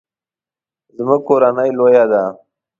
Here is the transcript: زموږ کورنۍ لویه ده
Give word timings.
زموږ 0.95 1.21
کورنۍ 1.27 1.69
لویه 1.77 2.05
ده 2.11 2.23